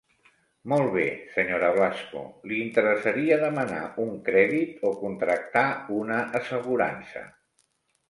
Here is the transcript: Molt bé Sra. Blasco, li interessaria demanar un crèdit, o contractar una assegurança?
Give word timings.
Molt 0.71 0.87
bé 0.95 1.03
Sra. 1.33 1.59
Blasco, 1.75 2.23
li 2.53 2.57
interessaria 2.63 3.39
demanar 3.45 3.85
un 4.07 4.19
crèdit, 4.33 4.83
o 4.93 4.97
contractar 5.07 5.69
una 6.03 6.23
assegurança? 6.43 7.29